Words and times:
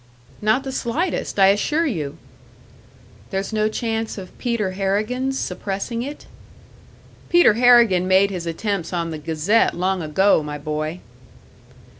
"Not 0.41 0.63
the 0.63 0.71
slightest, 0.71 1.37
I 1.37 1.49
assure 1.49 1.85
you." 1.85 2.17
"There's 3.29 3.53
no 3.53 3.69
chance 3.69 4.17
of 4.17 4.35
Peter 4.39 4.71
Harrigan's 4.71 5.37
suppressing 5.37 6.01
it?" 6.01 6.25
"Peter 7.29 7.53
Harrigan 7.53 8.07
made 8.07 8.31
his 8.31 8.47
attempts 8.47 8.93
on 8.93 9.11
the 9.11 9.19
Gazette 9.19 9.75
long 9.75 10.01
ago, 10.01 10.41
my 10.41 10.57
boy." 10.57 11.01